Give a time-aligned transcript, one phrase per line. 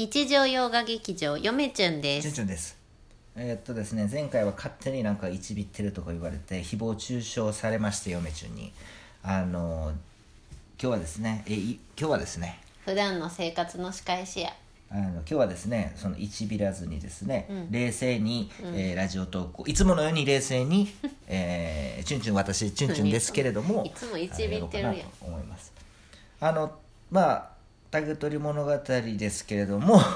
[0.00, 2.78] 日常洋画劇場よめちゅんでチュンすチュンです。
[3.36, 8.72] えーっとですね前回は勝手になんかいちびってるとか言われて誹謗中傷されまして嫁チュンに。
[9.22, 9.92] あの
[10.82, 14.54] 今日はですねえい今日はですね普段の生活の仕返しや。
[14.90, 20.88] あの今日はですねそのいちびらずにですね、冷静に、えーラジオトークいつものように冷静に、
[21.28, 24.96] えー、チュンチュン私チュンチュンですけれどもいつもいちびってるやん。
[25.20, 25.74] 思います。
[26.40, 26.72] あの
[27.10, 27.59] まあ
[27.90, 30.00] 竹取物語ですけれども。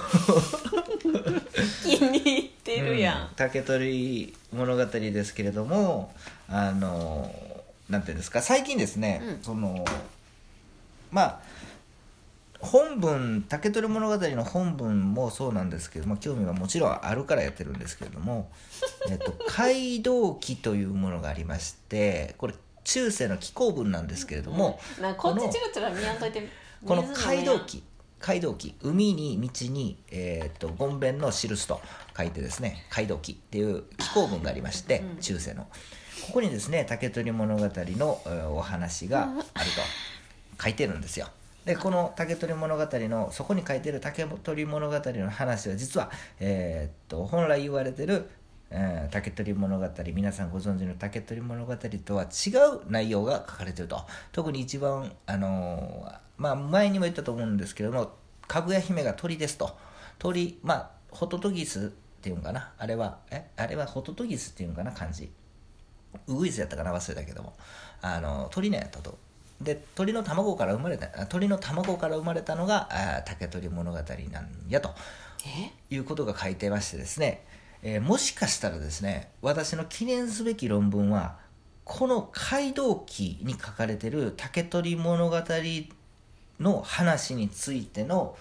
[1.82, 3.28] 気に入ってるやん、うん。
[3.36, 6.12] 竹取物語ですけれども
[6.48, 7.34] あの
[7.88, 9.42] なんていうんですか最近ですね、うん。
[9.42, 9.84] その
[11.10, 11.40] まあ
[12.60, 18.50] 本文竹取物語の本文もそうなんですけど、まあ、興味はもちろんあるからやってるんですけれども
[19.10, 22.54] 「えっと、街道記」というものがありましてこれ
[22.84, 26.46] 中世の紀行文なんですけれども、なんかこっちチラチラ見やんといて
[26.86, 27.82] この水飲め街道記
[28.20, 31.80] 街道記海に道に、えー、とごんべんの印と
[32.16, 35.66] 書いてですね街道記っていう紀行文がありまして、中世の。
[36.26, 39.34] ここにですね竹取物語のえーお話がある
[40.56, 41.28] と書いてるんですよ。
[41.66, 48.28] でこの竹取物語のそこに書いてる竹取物語の話は実は、えー、と本来言われてる
[48.70, 54.00] えー竹取物語皆さんご存知の竹取物語とは違う内容が書かれてると。
[54.32, 58.12] 特に一番、あのーまあ、前にも言ったと思うんですけども
[58.48, 59.76] かぐや姫が鳥ですと。
[60.18, 61.88] 鳥まあホトトギスっ
[62.20, 62.72] ていうんかな。
[62.78, 65.30] あれはえあれはホトトギスっていうんかな漢字。
[66.26, 67.54] ウグイスやったかな忘れたけども。
[68.02, 69.18] あの鳥のやったと。
[69.60, 74.90] で鳥の卵から生まれたあ鳥の卵から生まれたのがあ竹取物語なんやと。
[75.46, 75.94] え？
[75.94, 77.44] いうことが書いてましてですね、
[77.86, 81.36] えーもしかしたらですね私の記念すべき論文は
[81.84, 85.36] この街道記に書かれてる竹取物語
[86.58, 88.36] の話についての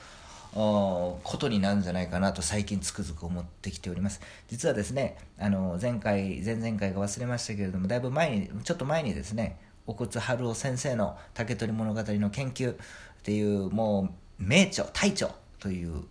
[0.54, 4.22] ことになるんじゃないかなと最近つくづく思ってきております。
[4.48, 12.76] 実はですねあの前回前々回が忘れましたけれどもだいぶ前にちょっと前にですね奥津春夫先生の竹取物語の研究っ
[13.24, 15.30] ていうもう名著大著
[15.60, 16.04] という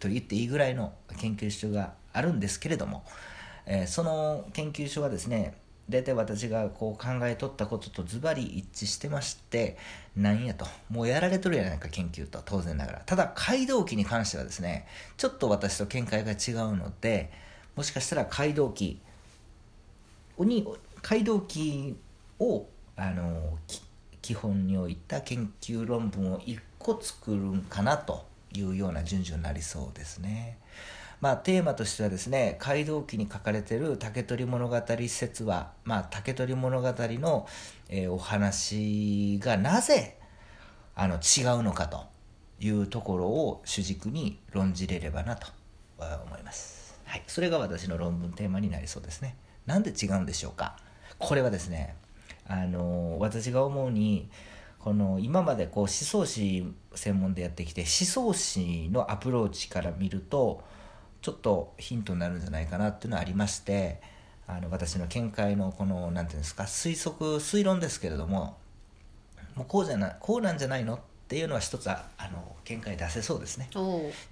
[0.00, 3.04] と言っていいぐらいの研究所があるんですけれども、
[3.66, 5.54] えーその研究所はですね
[5.88, 9.78] 大体私がこう考えとったこととズバリ一致してまして
[10.16, 14.86] なんやともうやられとるやないか研究と当然ながらただ街道記に関してはですね
[15.16, 17.30] ちょっと私と見解が違うので
[17.74, 19.00] もしかしたら街道記
[20.38, 20.66] に
[21.00, 21.96] 街道記
[22.38, 23.56] をあの
[24.20, 30.58] 基本に置いた研究論文を1個作るんかなというような順序になりそうですね。
[31.20, 37.46] まあ、テーマとしてはですね街道記に書かれている竹取物語説は、まあ、竹取物語の、
[37.88, 40.18] えーお話がなぜ
[40.94, 42.06] あの違うのかと
[42.60, 45.46] いうところを主軸に論じれればなと
[45.98, 49.36] 思います、はい、それが私の論文テーマになりそうですね。
[49.66, 50.76] なんで違うんでしょうか。
[51.18, 51.94] これはですね
[52.46, 54.30] あの私が思うに
[54.78, 60.62] この今までこう思想史専門でやってきて思想史のアプローチから見ると
[61.20, 64.00] ちょっとヒントになるんじゃないかなっていうのはありまして
[64.46, 68.56] あの私の見解のこの何ていうんですか推測推論ですけれども
[69.54, 73.68] もうこうじゃなこうなんじゃないのっていうのは一つああの見解出せそうですね。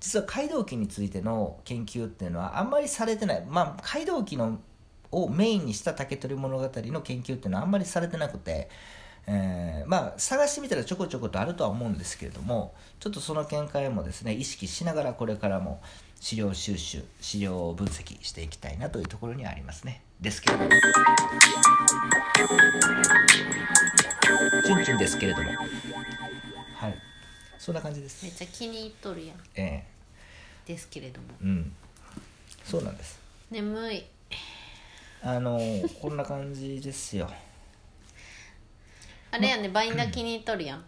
[0.00, 4.58] 実は街道記についての研究っていうのはあんまりされてないまあ街道記の
[5.12, 6.70] をメインにした竹取物語の
[7.02, 8.68] 研究っていうのはあんまりされてなくて、
[9.26, 15.80] えーまあ探してみたらちょこちょことあるとは思うんですけれどもちょっとその見解もですね意識しながらこれからも
[16.20, 20.02] 資料収集資料分析していきたいなというところにはありますね。
[20.20, 20.70] ですけれども。
[24.64, 25.50] チュンチュンですけれども。
[26.74, 26.94] はい。
[27.58, 28.24] そんな感じです。
[28.24, 29.36] めっちゃ気に入っとるやん。
[29.54, 29.86] え
[30.66, 31.28] ですけれども。
[31.42, 31.72] えうん。
[32.64, 33.20] そうなんです。
[33.50, 34.04] 眠い。
[35.22, 35.60] あの
[36.00, 37.30] こんな感じですよ。
[39.30, 40.84] あれやねバインダー気に入っとるやん。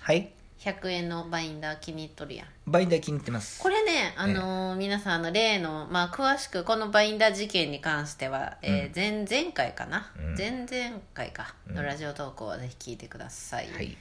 [0.00, 2.46] はい100円のバインダー気に入っとるやん。
[2.66, 3.62] バインダー気に入ってます。
[3.62, 10.34] これね、あのー皆さんあの例の、まあ、詳しくこのバインダー事件に関しては、えー前前回かな、うん。
[10.36, 11.54] 前々回か？
[11.68, 13.96] のラジオ投稿をぜひ聞いてください、はい。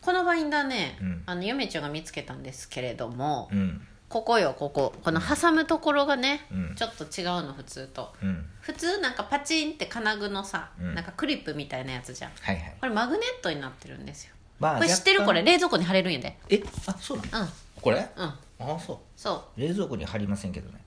[0.00, 1.22] このバインダーね、うん。
[1.26, 3.86] あの嫁ちゃんが見つけたんですけれども、うん。
[4.08, 4.94] ここよここ。
[5.02, 6.74] この挟むところがね、うん。
[6.76, 8.14] ちょっと違うの普通と。
[8.22, 8.46] うん。
[8.60, 10.94] 普通なんかパチンって金具のさ、うん。
[10.94, 12.30] なんかクリップみたいなやつじゃん。
[12.40, 12.74] はいはい。
[12.80, 15.42] これマグネットになってるんですよまこれ知ってるこれ？
[15.42, 16.38] 冷蔵庫に貼れるんやで。
[16.48, 16.62] え？
[16.86, 17.44] あそうなの？
[17.44, 17.48] うん。
[17.80, 18.08] これ？
[18.16, 18.24] うん。
[18.24, 18.98] ああそう。
[19.16, 19.60] そう。
[19.60, 20.80] 冷蔵庫に貼りませんけどね。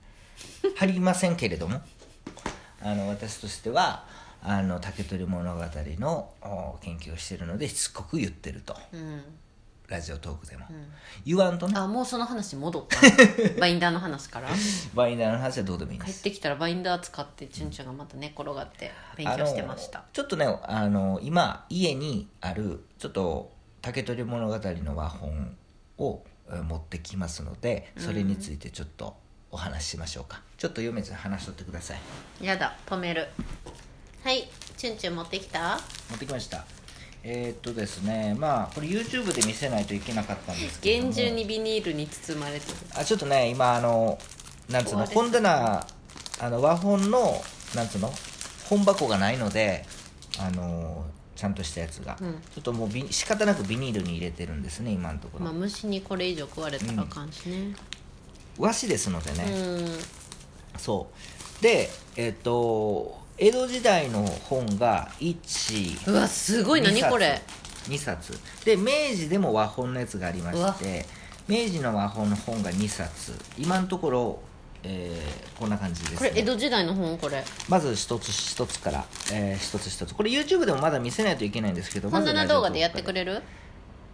[0.76, 1.80] 貼りませんけれども。
[2.82, 4.06] あの私としては
[4.42, 5.62] あの竹取物語
[5.98, 8.76] のお研究をしているのでしつこく言ってると。
[8.92, 9.22] うん。
[9.86, 10.86] ラジオトークでも、うん。
[11.26, 11.74] 言わんとね。
[11.76, 12.96] あもうその話戻った。
[13.60, 14.48] バインダーの話から。
[14.94, 16.22] バインダーの話はどうでもいいんです。
[16.22, 20.04] 帰ってきたらバインダー使ってチュンチュンがまた寝転がって勉強してました。
[20.12, 23.50] ちょっとねあの今家にあるちょっと
[23.82, 25.56] 竹取物語の和本
[25.98, 29.14] をえー持ってきますのでそれについてちょっと
[29.52, 32.44] お話ししましょうか、ちょっと読めずに話しとってください。
[32.44, 33.28] やだ止める。
[34.22, 35.78] はいチュンチュン持ってきた？
[36.10, 36.64] 持ってきました。
[37.22, 41.12] えーっとですねまあこれ YouTube で見せないといけなかったんですけども。
[41.12, 42.76] 厳重にビニールに包まれてる。
[42.96, 44.18] あちょっとね今あの
[44.68, 45.86] なんつうの本棚
[46.40, 47.42] あの和本の
[47.74, 48.12] なんつうの
[48.68, 49.84] 本箱がないので
[50.38, 51.04] あの
[51.40, 52.32] ちゃんとしたやつが、うん。
[52.34, 57.74] ちょっともうビ仕方なくビニールに入れてるんですね今のところ、まあ虫にこれ以上食われたらあかんしね。
[58.58, 59.88] 和紙ですのでうね、ん。
[60.76, 61.08] そ
[61.60, 61.62] う。
[61.62, 66.82] でえっ、と江戸時代の本が1うわすごい。
[66.82, 67.40] 何これ
[67.88, 68.38] ？2冊。
[68.66, 71.06] で明治でも和本のやつがありまして
[71.48, 73.32] 明治の和本の本が2冊。
[73.56, 74.42] 今のところ、
[74.82, 77.18] えーこんな感じです、ね、これ江戸時代の本？
[77.18, 77.44] これ。
[77.68, 80.14] まず一つ一つから、えー一つ一つ。
[80.14, 83.42] これ YouTube でもまだ見せないといけないんですけど本棚動画でやってれくれる？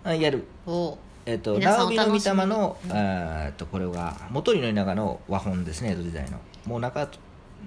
[0.02, 0.44] あやる。
[0.66, 6.38] おえっ、と皆さん直美の御霊の、えーっとこれが元利の長の和本ですね江戸時代の。
[6.64, 7.08] もう中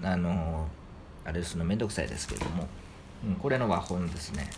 [0.04, 2.68] あのーあれするの面倒くさいですけれども、
[3.26, 4.50] うん、これの和本ですね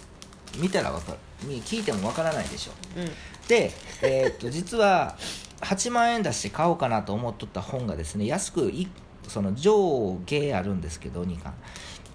[0.57, 1.17] 見たらわかる。
[1.43, 2.71] み聞いてもわからないでしょ。
[2.99, 3.05] うん。
[3.47, 3.71] で、
[4.01, 5.17] えーっと実は
[5.61, 8.87] 8万円出して買おうかなと思っとった本がですね安くい
[9.27, 11.53] その上下あるんですけど2巻。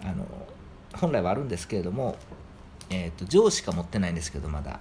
[0.04, 0.26] あの
[0.94, 2.16] 本来はあるんですけれども、
[2.90, 4.80] えーっと上しか持ってないんですけどまだ。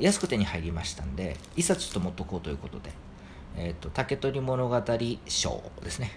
[0.00, 2.90] 安く手に入りましたんで一冊ちょっと持っとこうということで
[3.56, 4.82] 「えーっと竹取物語
[5.28, 6.10] 賞」ですね。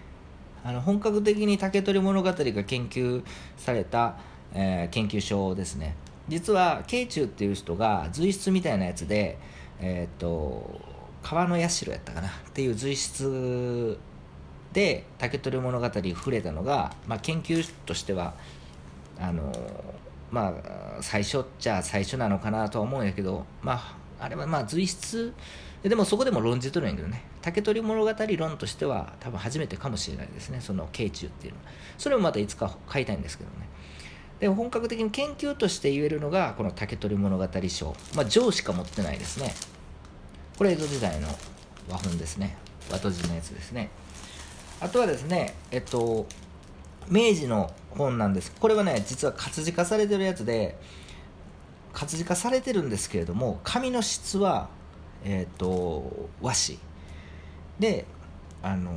[0.65, 3.23] あの本格的に竹取物語が研究
[3.55, 4.17] された、
[4.53, 5.95] えー研究所ですね
[6.27, 9.37] 実は慶中っていう人が随筆みたいなやつで
[9.79, 13.97] えーと川の社やったかなっていう随筆
[14.71, 18.33] で竹取物語に触れたのが、まあ、研究としては
[19.19, 19.51] あの
[20.31, 20.53] ま
[20.97, 25.33] あ最初っちゃ最初なのかなとは思うんやけどまああれはまあ随筆
[25.83, 27.23] ででもそこでも論じとるんやけどね。
[27.41, 31.65] 竹取物語論としては多分初めてかもしれないですねその慶中っていうのは。
[31.97, 33.67] それもまたいつか書いたいんですけどね。
[34.39, 37.95] で本格的に研究として言えるのがこの竹取物語賞。
[38.15, 39.53] まあ上しか持ってないですね。
[40.57, 41.27] これ江戸時代の
[41.89, 42.57] 和本ですね。
[42.91, 43.89] 和とじのやつですね。
[44.79, 46.27] あとはですねえっと
[47.09, 48.51] 明治の本なんです。
[48.59, 50.77] これはね実は活字化されてるやつで
[51.93, 54.69] 活字化されてるんですけれども紙の質は
[55.23, 56.77] えっと和紙。
[57.79, 58.05] で
[58.61, 58.91] あの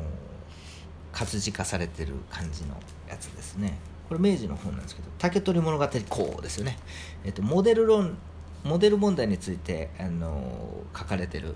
[1.13, 2.75] 活字化されてる感じの
[3.09, 3.79] やつですね。
[4.11, 6.77] これ明治の本なんですけど「竹取物語項」ですよね、
[7.25, 8.19] えっと、モデル論
[8.65, 11.55] モデル問題についてあの書かれてる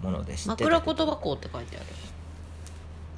[0.00, 0.64] もので知って。
[0.64, 1.86] た枕言葉こうって書いてある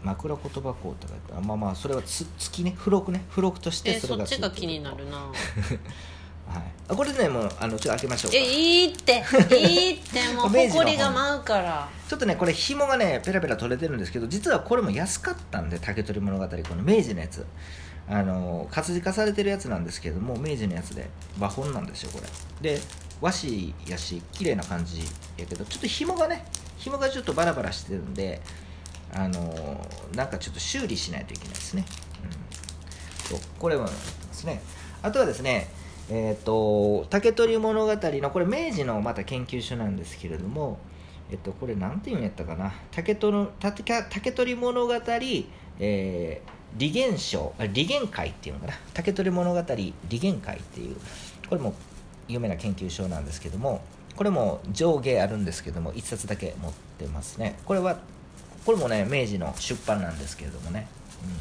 [0.02, 1.46] 枕言葉項って書いてある。
[1.46, 2.74] まあまあそれはつ月ね。
[2.78, 3.24] 付録ね。
[3.28, 5.18] 付録としてえそれがそっちが気になるな。
[6.46, 8.38] はい、あこれねもうあのちょっと開けましょうか。
[8.38, 9.24] えいいって。
[9.50, 10.22] いいって。
[10.32, 10.70] もう明治の本。
[10.70, 11.88] ほこりが舞うから。
[12.08, 17.44] ちょっとねこれ紐がねペラペラ取れてるんですけど実はこれも安かったんで竹取物語この明治のやつ
[18.08, 21.08] あの活字化されてるやつなんですけども明治のやつで。
[21.38, 22.20] 和本なんですよこ
[22.62, 22.74] れ。
[22.74, 22.80] で
[23.20, 25.00] 和紙やし綺麗な感じ
[25.36, 26.44] やけどちょっと紐がね
[26.76, 28.40] 紐がちょっとバラバラしてるんで
[29.12, 31.84] あのなんかちょっと修理しないといけないですね、
[32.22, 33.92] うん、そうこれはで
[34.32, 34.62] すね。
[35.02, 35.68] あとはですね
[36.08, 40.78] えっ、と竹取物語のこれ明治のまた研究所なんですけれども
[41.30, 42.72] えっとこれなんていうんやったかな。
[42.92, 48.74] 竹取竹竹取物語、えー利元賞あ利元会っていうのかな。
[48.94, 50.96] 竹取物語利元会っていう
[51.48, 51.74] これも
[52.28, 53.80] 有名な研究所なんですけども
[54.16, 57.58] これも上下あるんですけども1冊だけ持ってますね。
[57.64, 57.98] これは
[58.64, 60.88] これもね明治の出版なんですけれどもね、
[61.22, 61.36] うん、持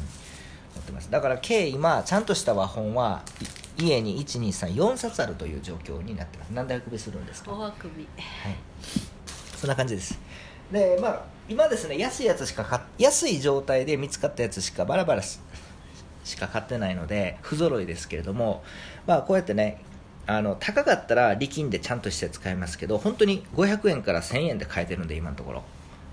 [0.80, 1.10] ってます。
[1.10, 3.22] だから計今ちゃんとした和本は
[3.78, 6.50] い家に1234冊あるという状況になってます。
[6.50, 7.52] 何であくびするんですか？
[7.52, 8.06] おあくび。
[8.16, 8.56] はい、
[9.56, 10.18] そんな感じです
[10.70, 15.38] でまあ今ですね安いやつしか買っ安い状態で見つかったやつしかバラバラし
[16.24, 18.64] しか買ってないので不揃いですけれども
[19.06, 19.80] まあこうやってね
[20.26, 25.62] あの高かったら力んでちゃんとして使いますけど本当に500円から1000円で買えてるんで今のところ。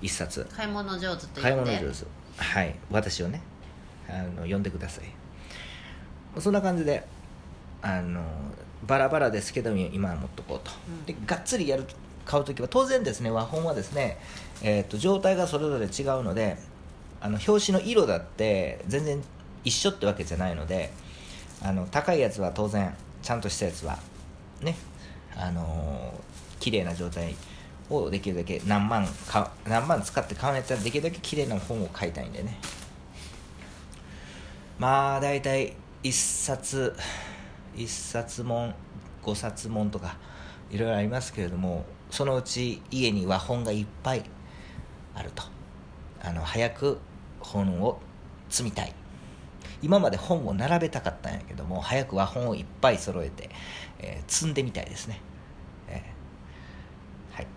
[0.03, 0.45] 1冊。
[0.55, 1.71] 買い物上手と買い言って。
[1.71, 2.05] 物上手。
[2.37, 2.75] はい。
[2.91, 3.41] 私をね
[4.07, 5.05] あの呼んでください。
[6.39, 7.07] そんな感じで
[7.81, 8.21] あの
[8.85, 11.05] バラバラですけど今は持っとこうと、うん。
[11.05, 11.85] でがっつりやる
[12.25, 14.17] 買う時は当然ですね和本はですね、
[14.61, 16.57] えー、と状態がそれぞれ違うので
[17.21, 19.21] あの表紙の色だって全然
[19.63, 20.91] 一緒ってわけじゃないので
[21.61, 23.97] あの高いやつは当然ちゃんとしたやつは
[24.61, 24.75] ね
[25.35, 27.35] あのー綺麗な状態
[27.89, 32.57] をできるだけ何万か何万使って買うんやったらできるだけ綺麗な本を買いたいんでね。
[34.79, 36.95] まあ大体1冊
[37.75, 38.73] 1冊も
[39.23, 40.15] 5冊もとか
[40.71, 44.23] いろいろありますけれどもそのうち家には本がいっぱい
[45.15, 45.41] あると。
[46.21, 46.99] あの早く
[47.39, 47.99] 本を
[48.49, 48.93] 積みたい。
[49.81, 53.49] 今まで本を並べたかったんやけども早くは本をいっぱい揃えて、
[53.97, 55.21] えー積んでみたいですね、
[55.89, 57.47] えーはい。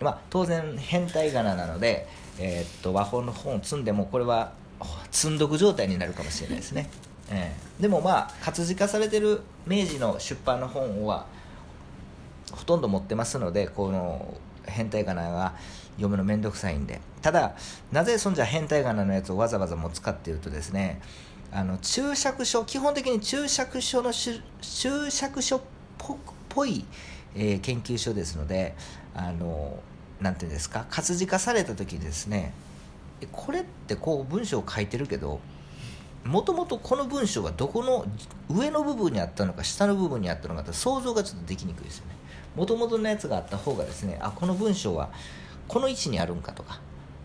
[0.00, 2.08] まあ、当然変態仮名なので、
[2.40, 4.54] えーっと和本の本を積んでもこれは
[5.12, 6.90] 積んどく状態になるかもしれないですね、
[7.30, 11.26] えーでもまあ活字化されてる明治の出版の本は
[12.52, 14.34] ほとんど持ってますのでこの
[14.64, 15.54] 変態仮名が
[15.96, 17.00] 読むの面倒くさいんで。
[17.22, 17.56] ただ
[17.90, 21.00] なぜそんじゃ変態仮名のやつをわざわざ持つかっていうとですね
[21.50, 25.60] あの注釈書基本的に注釈書のし注釈書っ
[26.48, 26.84] ぽい、
[27.34, 28.76] えー研究所ですので
[29.14, 29.80] あの
[30.20, 32.52] なんていうんですか活字化された時にですね
[33.32, 35.40] これってこう文章を書いてるけど
[36.24, 38.06] もともとこの文章はどこの
[38.48, 42.16] 上の部分にあったのか下の部分にあったのかって想像がちょっとできにくいですよね。
[42.56, 45.10] もともとのやつがあった方がですねあこの文章は
[45.68, 46.78] この位置にあるんかとかっ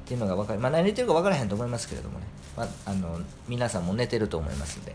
[0.06, 0.60] ていうのが分かる。
[0.60, 2.26] まあ何言ってるか分からへんと思いますけれどもね、
[2.58, 4.94] まあ、あの皆さんも寝てると思いますんで、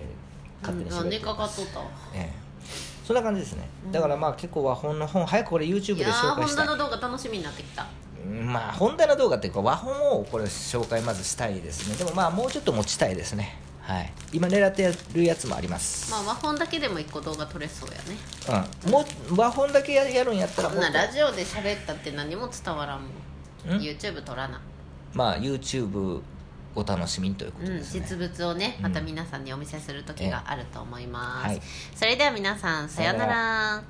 [0.00, 1.80] えー勝手にうん寝喋ってかかっとった。
[1.80, 2.32] わええ。
[3.06, 3.68] そんな感じですね。
[3.92, 6.66] だからまあ結構和本の本早くこれ YouTube で紹介したい。
[6.66, 7.86] 本田の動画楽しみになってきた。
[8.26, 11.96] うんまあ本棚動画っていうか和本をこれ紹介まずしたいですね。
[11.96, 14.12] でもまあもうちょっと持ちたいですねはい。
[14.32, 18.66] 今狙ってやるやつもあります、まあ和本だけでも一個動画撮れそうやね。
[18.86, 23.08] うん、もう和本だけややるんやったらこもっとんなラジオで喋ったって何も伝わらんも
[23.76, 23.78] ん。
[23.78, 24.60] ん？YouTube 撮らな。
[25.12, 26.22] まあ YouTube
[26.74, 28.82] お楽しみにということうん、ですね、実物をねうん。
[28.84, 31.60] また皆さんにお見せする時があると思います、はい。
[31.94, 33.82] それでは皆さんさようなら